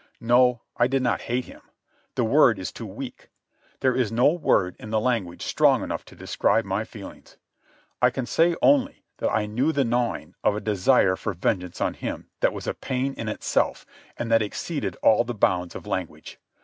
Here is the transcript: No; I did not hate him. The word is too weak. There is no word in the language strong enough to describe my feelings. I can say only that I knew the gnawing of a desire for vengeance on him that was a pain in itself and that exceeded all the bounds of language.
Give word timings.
No; 0.19 0.63
I 0.77 0.87
did 0.87 1.03
not 1.03 1.21
hate 1.29 1.45
him. 1.45 1.61
The 2.15 2.23
word 2.23 2.57
is 2.57 2.71
too 2.71 2.87
weak. 2.87 3.29
There 3.81 3.95
is 3.95 4.11
no 4.11 4.31
word 4.33 4.75
in 4.79 4.89
the 4.89 4.99
language 4.99 5.43
strong 5.43 5.83
enough 5.83 6.03
to 6.05 6.15
describe 6.15 6.65
my 6.65 6.85
feelings. 6.85 7.37
I 8.01 8.09
can 8.09 8.25
say 8.25 8.55
only 8.63 9.03
that 9.17 9.29
I 9.29 9.45
knew 9.45 9.71
the 9.71 9.85
gnawing 9.85 10.33
of 10.43 10.55
a 10.55 10.59
desire 10.59 11.15
for 11.15 11.33
vengeance 11.35 11.79
on 11.81 11.93
him 11.93 12.31
that 12.39 12.51
was 12.51 12.65
a 12.65 12.73
pain 12.73 13.13
in 13.13 13.29
itself 13.29 13.85
and 14.17 14.31
that 14.31 14.41
exceeded 14.41 14.95
all 15.03 15.23
the 15.23 15.35
bounds 15.35 15.75
of 15.75 15.85
language. 15.85 16.39